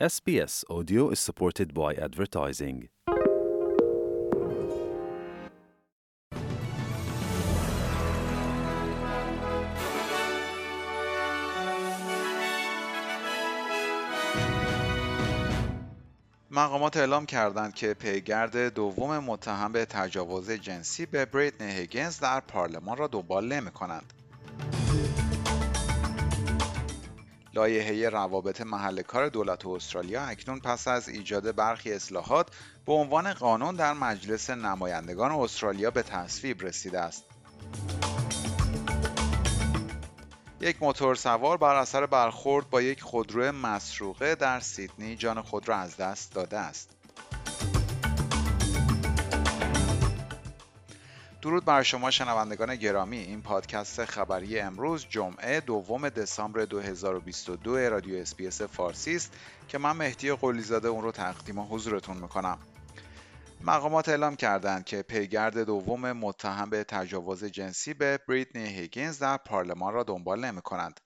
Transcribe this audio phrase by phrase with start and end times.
[0.00, 2.88] SBS Audio is supported by advertising.
[16.50, 22.96] مقامات اعلام کردند که پیگرد دوم متهم به تجاوز جنسی به بریتنی هیگنز در پارلمان
[22.96, 24.12] را دنبال نمی کنند.
[27.54, 32.48] لایحه روابط محل کار دولت استرالیا اکنون پس از ایجاد برخی اصلاحات
[32.86, 37.24] به عنوان قانون در مجلس نمایندگان استرالیا به تصویب رسیده است.
[40.60, 45.76] یک موتور سوار بر اثر برخورد با یک خودرو مسروقه در سیدنی جان خود را
[45.76, 46.90] از دست داده است.
[51.44, 58.62] درود بر شما شنوندگان گرامی این پادکست خبری امروز جمعه دوم دسامبر 2022 رادیو SBS
[58.62, 59.32] فارسی است
[59.68, 62.58] که من مهدی قلیزاده اون رو تقدیم حضورتون می‌کنم
[63.60, 69.94] مقامات اعلام کردند که پیگرد دوم متهم به تجاوز جنسی به بریتنی هیگینز در پارلمان
[69.94, 71.00] را دنبال نمی کنند.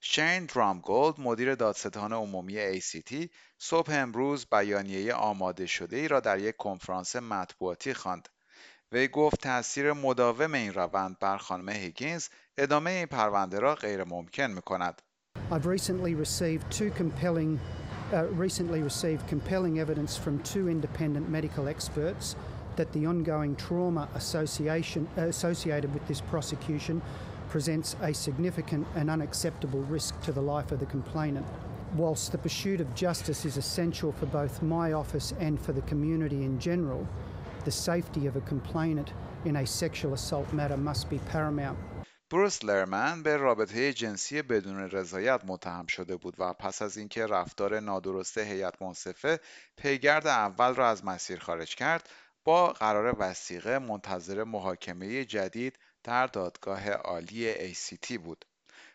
[0.00, 6.56] شین درامگولد مدیر دادستان عمومی ACT صبح امروز بیانیه آماده شده ای را در یک
[6.56, 8.28] کنفرانس مطبوعاتی خواند.
[8.91, 14.47] وی گفت تاثیر مداوم این روند بر خانم هیگینز ادامه این پرونده را غیر ممکن
[14.51, 15.01] می کند.
[15.51, 17.59] I've recently received two compelling
[18.13, 22.35] uh, recently received compelling evidence from two independent medical experts
[22.75, 27.01] that the ongoing trauma association associated with this prosecution
[27.49, 31.45] presents a significant and unacceptable risk to the life of the complainant.
[31.95, 36.43] Whilst the pursuit of justice is essential for both my office and for the community
[36.43, 37.07] in general,
[37.64, 39.12] the safety of a complainant
[39.44, 41.78] in a sexual assault matter must be paramount.
[42.30, 47.80] بروس لرمن به رابطه جنسی بدون رضایت متهم شده بود و پس از اینکه رفتار
[47.80, 49.40] نادرست هیئت منصفه
[49.76, 52.08] پیگرد اول را از مسیر خارج کرد
[52.44, 58.44] با قرار وسیقه منتظر محاکمه جدید در دادگاه عالی ACT بود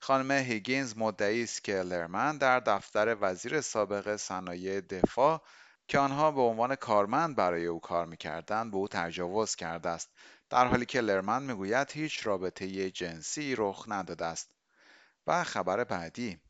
[0.00, 5.42] خانم هیگینز مدعی است که لرمن در دفتر وزیر سابق صنایع دفاع
[5.88, 10.10] که آنها به عنوان کارمند برای او کار می‌کردند به او تجاوز کرده است.
[10.50, 14.50] در حالی که لرمن می‌گوید هیچ رابطه جنسی رخ نداده است.
[15.26, 16.40] و خبر بعدی.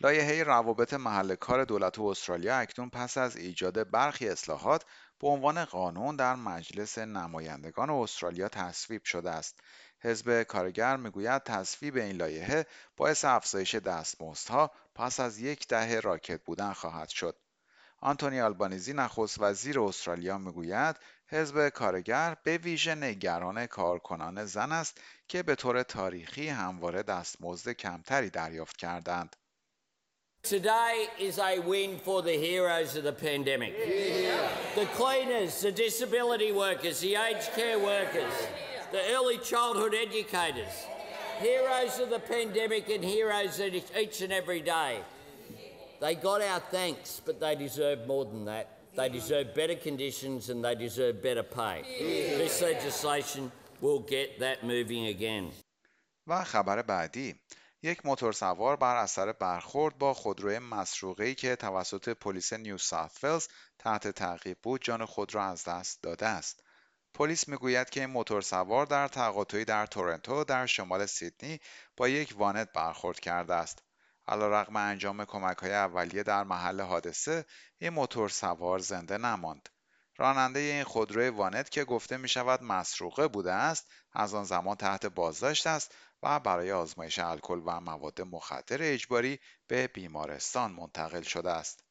[0.00, 4.84] لایحه روابط محل کار دولت استرالیا اکنون پس از ایجاد برخی اصلاحات
[5.20, 9.60] به عنوان قانون در مجلس نمایندگان استرالیا تصویب شده است.
[10.00, 12.66] حزب کارگر می‌گوید تصویب این لایحه
[12.96, 17.36] باعث افزایش دستمزدها پس از یک دهه راکت بودن خواهد شد.
[18.04, 20.96] آنتونی آلبانیزی نخست وزیر استرالیا می‌گوید
[21.28, 28.30] حزب کارگر به ویژه نگران کارکنان زن است که به طور تاریخی همواره دستمزد کمتری
[28.30, 29.36] دریافت کردند.
[30.42, 33.74] Today is a win for the heroes of the pandemic.
[34.80, 38.34] The cleaners, the disability workers, the aged care workers,
[38.92, 40.74] the early childhood educators.
[41.48, 43.54] Heroes of the pandemic and heroes
[44.02, 44.92] each and every day.
[46.00, 48.66] They got our thanks, but they deserve more than that.
[48.96, 51.82] They deserve better conditions and they deserve better pay.
[52.42, 53.50] This legislation
[53.80, 55.52] will get that moving again.
[56.26, 57.34] و خبر بعدی
[57.82, 63.48] یک موتور سوار بر اثر برخورد با خودروی مسروقه‌ای که توسط پلیس نیو ساوت ولز
[63.78, 66.62] تحت تعقیب بود جان خود را از دست داده است.
[67.14, 71.60] پلیس می‌گوید که این موتور سوار در تقاطعی در تورنتو در شمال سیدنی
[71.96, 73.82] با یک وانت برخورد کرده است.
[74.28, 77.44] علیرغم انجام کمک های اولیه در محل حادثه
[77.78, 79.68] این موتور سوار زنده نماند.
[80.16, 85.06] راننده این خودروی وانت که گفته می شود مسروقه بوده است از آن زمان تحت
[85.06, 91.83] بازداشت است و برای آزمایش الکل و مواد مخدر اجباری به بیمارستان منتقل شده است.